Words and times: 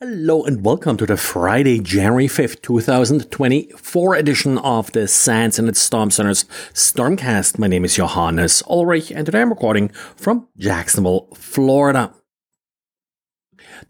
Hello 0.00 0.42
and 0.42 0.64
welcome 0.64 0.96
to 0.96 1.06
the 1.06 1.16
Friday, 1.16 1.78
January 1.78 2.26
5th, 2.26 2.60
2024 2.62 4.16
edition 4.16 4.58
of 4.58 4.90
the 4.90 5.06
SANS 5.06 5.56
Internet 5.56 5.76
Storm 5.76 6.10
Center's 6.10 6.42
Stormcast. 6.72 7.60
My 7.60 7.68
name 7.68 7.84
is 7.84 7.94
Johannes 7.94 8.60
Ulrich 8.68 9.12
and 9.12 9.24
today 9.24 9.40
I'm 9.40 9.50
recording 9.50 9.90
from 10.16 10.48
Jacksonville, 10.58 11.28
Florida. 11.36 12.12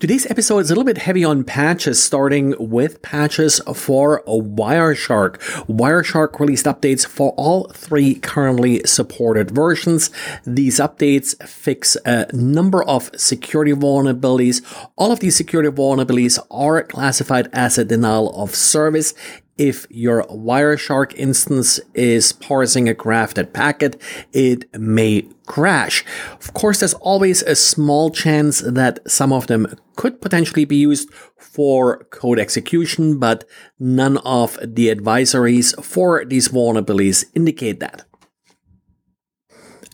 Today's 0.00 0.26
episode 0.26 0.58
is 0.58 0.70
a 0.70 0.74
little 0.74 0.84
bit 0.84 0.98
heavy 0.98 1.24
on 1.24 1.44
patches, 1.44 2.02
starting 2.02 2.54
with 2.58 3.00
patches 3.00 3.60
for 3.74 4.24
Wireshark. 4.26 5.38
Wireshark 5.68 6.40
released 6.40 6.66
updates 6.66 7.06
for 7.06 7.30
all 7.36 7.68
three 7.68 8.16
currently 8.16 8.82
supported 8.84 9.52
versions. 9.52 10.10
These 10.44 10.80
updates 10.80 11.40
fix 11.46 11.96
a 12.04 12.26
number 12.34 12.82
of 12.82 13.10
security 13.16 13.72
vulnerabilities. 13.72 14.62
All 14.96 15.12
of 15.12 15.20
these 15.20 15.36
security 15.36 15.70
vulnerabilities 15.70 16.44
are 16.50 16.82
classified 16.82 17.48
as 17.52 17.78
a 17.78 17.84
denial 17.84 18.30
of 18.34 18.54
service 18.54 19.14
if 19.56 19.86
your 19.90 20.24
Wireshark 20.24 21.14
instance 21.16 21.80
is 21.94 22.32
parsing 22.32 22.88
a 22.88 22.94
crafted 22.94 23.52
packet, 23.52 24.00
it 24.32 24.72
may 24.78 25.28
crash. 25.46 26.04
Of 26.32 26.54
course, 26.54 26.80
there's 26.80 26.94
always 26.94 27.42
a 27.42 27.54
small 27.54 28.10
chance 28.10 28.60
that 28.60 28.98
some 29.10 29.32
of 29.32 29.46
them 29.46 29.66
could 29.96 30.20
potentially 30.20 30.64
be 30.64 30.76
used 30.76 31.12
for 31.38 32.04
code 32.10 32.38
execution, 32.38 33.18
but 33.18 33.44
none 33.78 34.16
of 34.18 34.58
the 34.62 34.94
advisories 34.94 35.82
for 35.84 36.24
these 36.24 36.48
vulnerabilities 36.48 37.24
indicate 37.34 37.80
that. 37.80 38.04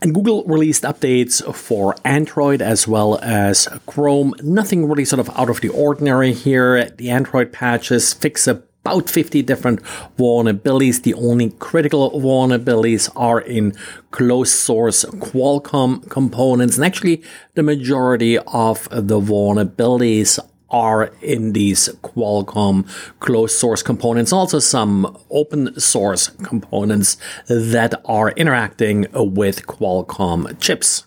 And 0.02 0.14
Google 0.14 0.44
released 0.44 0.84
updates 0.84 1.54
for 1.54 1.94
Android 2.06 2.62
as 2.62 2.88
well 2.88 3.18
as 3.20 3.68
Chrome. 3.84 4.34
Nothing 4.42 4.88
really 4.88 5.04
sort 5.04 5.20
of 5.20 5.28
out 5.38 5.50
of 5.50 5.60
the 5.60 5.68
ordinary 5.68 6.32
here. 6.32 6.88
The 6.88 7.10
Android 7.10 7.52
patches 7.52 8.14
fix 8.14 8.48
a 8.48 8.62
about 8.84 9.10
50 9.10 9.42
different 9.42 9.82
vulnerabilities. 10.18 11.02
The 11.02 11.14
only 11.14 11.50
critical 11.50 12.10
vulnerabilities 12.12 13.10
are 13.14 13.40
in 13.40 13.74
closed 14.10 14.54
source 14.54 15.04
Qualcomm 15.04 16.08
components. 16.08 16.76
And 16.76 16.84
actually, 16.84 17.22
the 17.54 17.62
majority 17.62 18.38
of 18.38 18.88
the 18.90 19.20
vulnerabilities 19.20 20.38
are 20.70 21.12
in 21.20 21.52
these 21.52 21.88
Qualcomm 22.02 22.86
closed 23.18 23.56
source 23.58 23.82
components, 23.82 24.32
also 24.32 24.58
some 24.58 25.18
open 25.30 25.78
source 25.78 26.28
components 26.42 27.16
that 27.48 28.00
are 28.04 28.30
interacting 28.30 29.06
with 29.12 29.66
Qualcomm 29.66 30.58
chips. 30.60 31.04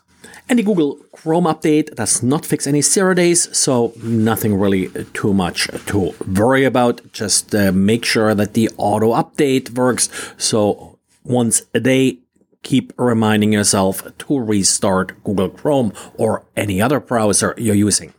And 0.50 0.60
the 0.60 0.64
Google 0.64 0.98
Chrome 1.12 1.46
update 1.46 1.96
does 1.96 2.22
not 2.22 2.46
fix 2.46 2.68
any 2.68 2.82
zero 2.82 3.14
days, 3.14 3.56
so 3.58 3.94
nothing 4.04 4.56
really 4.56 4.90
too 5.14 5.34
much 5.34 5.68
to 5.88 6.14
worry 6.28 6.66
about. 6.66 7.02
Just 7.14 7.56
uh, 7.56 7.72
make 7.72 8.04
sure 8.06 8.36
that 8.36 8.54
the 8.54 8.70
auto 8.78 9.14
update 9.14 9.72
works. 9.72 10.10
So 10.38 11.00
once 11.24 11.64
a 11.74 11.80
day, 11.80 12.20
keep 12.62 12.94
reminding 12.98 13.54
yourself 13.54 14.04
to 14.18 14.40
restart 14.40 15.24
Google 15.24 15.50
Chrome 15.50 15.94
or 16.16 16.44
any 16.56 16.82
other 16.82 17.00
browser 17.00 17.54
you're 17.58 17.76
using 17.76 18.14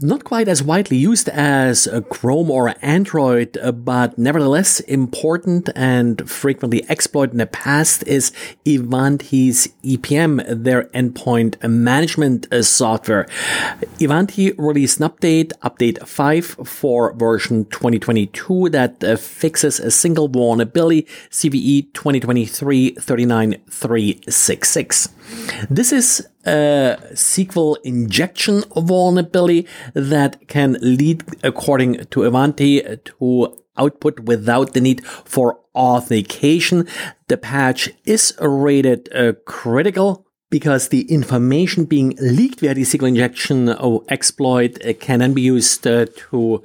not 0.00 0.24
quite 0.24 0.48
as 0.48 0.62
widely 0.62 0.96
used 0.96 1.28
as 1.28 1.86
Chrome 2.10 2.50
or 2.50 2.74
Android, 2.82 3.56
uh, 3.58 3.72
but 3.72 4.18
nevertheless 4.18 4.80
important 4.80 5.68
and 5.74 6.28
frequently 6.28 6.84
exploited 6.88 7.32
in 7.32 7.38
the 7.38 7.46
past 7.46 8.02
is 8.06 8.32
Ivanti's 8.64 9.68
EPM, 9.84 10.64
their 10.64 10.84
endpoint 10.94 11.62
management 11.68 12.52
uh, 12.52 12.62
software. 12.62 13.26
Ivanti 14.00 14.52
released 14.52 15.00
an 15.00 15.08
update, 15.08 15.52
update 15.62 16.06
5 16.06 16.46
for 16.64 17.12
version 17.14 17.64
2022 17.66 18.70
that 18.70 19.04
uh, 19.04 19.16
fixes 19.16 19.80
a 19.80 19.90
single 19.90 20.28
vulnerability, 20.28 21.02
CVE 21.30 21.92
2023 21.92 22.94
39366. 22.94 25.08
This 25.70 25.92
is 25.92 26.26
a 26.44 26.98
SQL 27.12 27.76
injection 27.84 28.64
vulnerability 28.76 29.66
that 29.94 30.48
can 30.48 30.76
lead, 30.80 31.24
according 31.42 32.04
to 32.06 32.24
Ivanti, 32.24 32.82
to 33.04 33.56
output 33.76 34.20
without 34.20 34.74
the 34.74 34.80
need 34.80 35.04
for 35.06 35.60
authentication. 35.74 36.86
The 37.28 37.36
patch 37.36 37.90
is 38.04 38.34
rated 38.40 39.08
uh, 39.14 39.32
critical 39.46 40.26
because 40.50 40.88
the 40.88 41.10
information 41.10 41.86
being 41.86 42.14
leaked 42.20 42.60
via 42.60 42.74
the 42.74 42.82
SQL 42.82 43.08
injection 43.08 43.70
exploit 44.08 44.78
can 45.00 45.20
then 45.20 45.32
be 45.32 45.40
used 45.40 45.86
uh, 45.86 46.06
to 46.30 46.62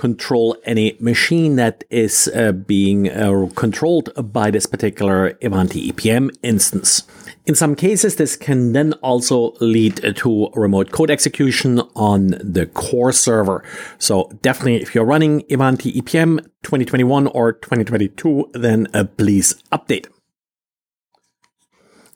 control 0.00 0.56
any 0.64 0.96
machine 0.98 1.56
that 1.56 1.84
is 1.90 2.26
uh, 2.34 2.52
being 2.52 3.10
uh, 3.10 3.46
controlled 3.54 4.08
by 4.32 4.50
this 4.50 4.64
particular 4.64 5.36
Ivanti 5.42 5.92
EPM 5.92 6.30
instance. 6.42 7.02
In 7.44 7.54
some 7.54 7.74
cases, 7.74 8.16
this 8.16 8.34
can 8.34 8.72
then 8.72 8.94
also 9.02 9.52
lead 9.60 9.96
to 10.16 10.48
remote 10.54 10.90
code 10.90 11.10
execution 11.10 11.80
on 11.94 12.28
the 12.42 12.64
core 12.72 13.12
server. 13.12 13.62
So 13.98 14.30
definitely 14.40 14.80
if 14.80 14.94
you're 14.94 15.04
running 15.04 15.44
Ivanti 15.50 15.92
EPM 16.00 16.38
2021 16.62 17.26
or 17.26 17.52
2022, 17.52 18.52
then 18.54 18.86
uh, 18.94 19.04
please 19.04 19.62
update. 19.70 20.06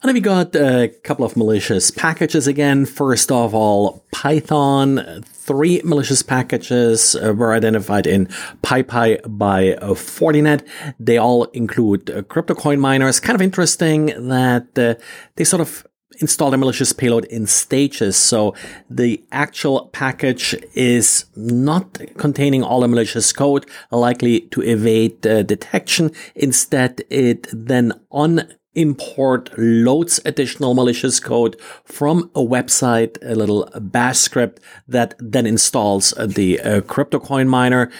And 0.04 0.12
we 0.12 0.20
got 0.20 0.54
a 0.54 0.88
couple 1.02 1.24
of 1.24 1.34
malicious 1.34 1.90
packages 1.90 2.46
again. 2.46 2.84
First 2.84 3.32
of 3.32 3.54
all, 3.54 4.04
Python. 4.12 5.22
Three 5.24 5.80
malicious 5.82 6.22
packages 6.22 7.16
uh, 7.16 7.32
were 7.32 7.54
identified 7.54 8.06
in 8.06 8.26
PyPI 8.62 9.22
by 9.26 9.72
uh, 9.76 9.94
Fortinet. 9.94 10.68
They 11.00 11.16
all 11.16 11.44
include 11.54 12.10
uh, 12.10 12.20
crypto 12.20 12.54
coin 12.54 12.80
miners. 12.80 13.18
Kind 13.18 13.34
of 13.34 13.40
interesting 13.40 14.28
that 14.28 14.74
they 14.74 15.44
sort 15.44 15.62
of 15.62 15.86
install 16.20 16.52
a 16.52 16.58
malicious 16.58 16.92
payload 16.92 17.24
in 17.24 17.46
stages. 17.46 18.14
So 18.14 18.54
the 18.90 19.24
actual 19.32 19.86
package 19.86 20.54
is 20.74 21.24
not 21.34 21.98
containing 22.18 22.62
all 22.62 22.80
the 22.80 22.88
malicious 22.88 23.32
code, 23.32 23.64
likely 23.90 24.40
to 24.52 24.60
evade 24.60 25.22
detection. 25.22 26.10
Instead, 26.34 27.00
it 27.08 27.46
then 27.50 27.94
on 28.10 28.50
import 28.74 29.50
loads 29.56 30.20
additional 30.24 30.74
malicious 30.74 31.20
code 31.20 31.60
from 31.84 32.30
a 32.34 32.40
website, 32.40 33.16
a 33.22 33.34
little 33.34 33.68
bash 33.80 34.18
script 34.18 34.60
that 34.88 35.14
then 35.18 35.46
installs 35.46 36.12
the 36.18 36.60
uh, 36.60 36.80
crypto 36.82 37.18
coin 37.18 37.48
miner. 37.48 37.90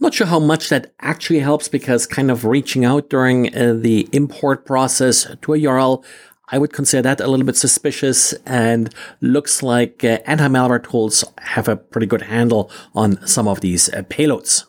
Not 0.00 0.14
sure 0.14 0.28
how 0.28 0.38
much 0.38 0.68
that 0.68 0.92
actually 1.00 1.40
helps 1.40 1.68
because 1.68 2.06
kind 2.06 2.30
of 2.30 2.44
reaching 2.44 2.84
out 2.84 3.10
during 3.10 3.54
uh, 3.54 3.74
the 3.74 4.08
import 4.12 4.64
process 4.64 5.26
to 5.42 5.54
a 5.54 5.58
URL, 5.58 6.04
I 6.50 6.58
would 6.58 6.72
consider 6.72 7.02
that 7.02 7.20
a 7.20 7.26
little 7.26 7.44
bit 7.44 7.56
suspicious 7.56 8.32
and 8.46 8.94
looks 9.20 9.62
like 9.62 10.04
uh, 10.04 10.18
anti-malware 10.24 10.88
tools 10.88 11.24
have 11.38 11.68
a 11.68 11.76
pretty 11.76 12.06
good 12.06 12.22
handle 12.22 12.70
on 12.94 13.24
some 13.26 13.48
of 13.48 13.60
these 13.60 13.92
uh, 13.92 14.02
payloads. 14.02 14.64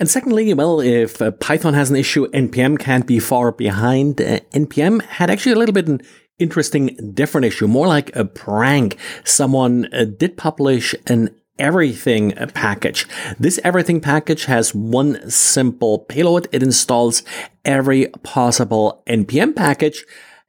And 0.00 0.10
secondly, 0.10 0.52
well, 0.54 0.80
if 0.80 1.22
uh, 1.22 1.30
Python 1.32 1.74
has 1.74 1.90
an 1.90 1.96
issue, 1.96 2.26
NPM 2.28 2.78
can't 2.78 3.06
be 3.06 3.18
far 3.18 3.52
behind. 3.52 4.20
Uh, 4.20 4.40
NPM 4.52 5.02
had 5.02 5.30
actually 5.30 5.52
a 5.52 5.58
little 5.58 5.72
bit 5.72 5.88
an 5.88 6.00
interesting, 6.38 7.12
different 7.14 7.44
issue, 7.44 7.68
more 7.68 7.86
like 7.86 8.14
a 8.16 8.24
prank. 8.24 8.96
Someone 9.24 9.88
uh, 9.92 10.04
did 10.04 10.36
publish 10.36 10.94
an 11.06 11.30
everything 11.58 12.32
package. 12.54 13.06
This 13.38 13.60
everything 13.62 14.00
package 14.00 14.46
has 14.46 14.74
one 14.74 15.30
simple 15.30 16.00
payload. 16.00 16.48
It 16.50 16.62
installs 16.62 17.22
every 17.64 18.08
possible 18.22 19.02
NPM 19.06 19.54
package. 19.54 20.04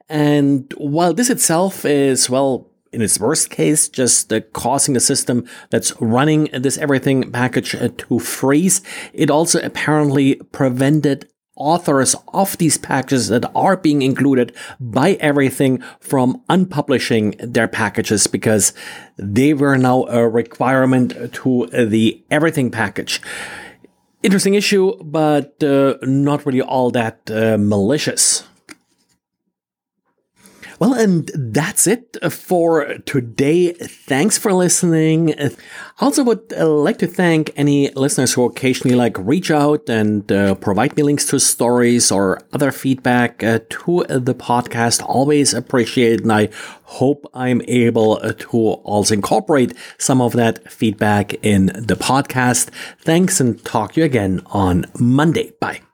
And 0.08 0.72
while 0.76 1.14
this 1.14 1.30
itself 1.30 1.84
is, 1.84 2.28
well, 2.30 2.70
in 2.96 3.02
its 3.02 3.20
worst 3.20 3.50
case, 3.50 3.88
just 3.88 4.32
uh, 4.32 4.40
causing 4.52 4.94
the 4.94 5.00
system 5.00 5.46
that's 5.70 5.92
running 6.00 6.48
this 6.52 6.78
everything 6.78 7.30
package 7.30 7.74
uh, 7.74 7.90
to 7.98 8.18
freeze. 8.18 8.80
It 9.12 9.30
also 9.30 9.60
apparently 9.60 10.36
prevented 10.50 11.28
authors 11.56 12.16
of 12.32 12.56
these 12.58 12.78
packages 12.78 13.28
that 13.28 13.44
are 13.54 13.76
being 13.76 14.02
included 14.02 14.54
by 14.80 15.12
everything 15.20 15.82
from 16.00 16.42
unpublishing 16.48 17.36
their 17.40 17.68
packages 17.68 18.26
because 18.26 18.72
they 19.16 19.54
were 19.54 19.76
now 19.76 20.04
a 20.04 20.28
requirement 20.28 21.32
to 21.32 21.66
the 21.66 22.22
everything 22.30 22.70
package. 22.70 23.20
Interesting 24.22 24.54
issue, 24.54 24.96
but 25.02 25.62
uh, 25.62 25.94
not 26.02 26.44
really 26.46 26.62
all 26.62 26.90
that 26.90 27.30
uh, 27.30 27.56
malicious. 27.58 28.44
Well, 30.78 30.92
and 30.92 31.30
that's 31.34 31.86
it 31.86 32.18
for 32.30 32.98
today. 33.06 33.72
Thanks 33.72 34.36
for 34.36 34.52
listening. 34.52 35.34
Also 36.00 36.22
would 36.24 36.52
uh, 36.54 36.68
like 36.68 36.98
to 36.98 37.06
thank 37.06 37.50
any 37.56 37.90
listeners 37.92 38.34
who 38.34 38.44
occasionally 38.44 38.94
like 38.94 39.16
reach 39.18 39.50
out 39.50 39.88
and 39.88 40.30
uh, 40.30 40.54
provide 40.56 40.94
me 40.94 41.02
links 41.02 41.24
to 41.26 41.40
stories 41.40 42.12
or 42.12 42.42
other 42.52 42.70
feedback 42.72 43.42
uh, 43.42 43.60
to 43.70 44.04
the 44.08 44.34
podcast. 44.34 45.02
Always 45.02 45.54
appreciate 45.54 46.20
and 46.20 46.32
I 46.32 46.50
hope 46.84 47.26
I'm 47.32 47.62
able 47.66 48.16
to 48.20 48.58
also 48.58 49.14
incorporate 49.14 49.72
some 49.96 50.20
of 50.20 50.34
that 50.34 50.70
feedback 50.70 51.32
in 51.42 51.66
the 51.66 51.96
podcast. 51.96 52.68
Thanks 53.00 53.40
and 53.40 53.64
talk 53.64 53.94
to 53.94 54.00
you 54.00 54.04
again 54.04 54.42
on 54.46 54.84
Monday. 54.98 55.52
Bye. 55.58 55.85